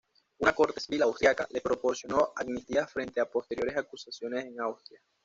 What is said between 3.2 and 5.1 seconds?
a posteriores acusaciones en Austria.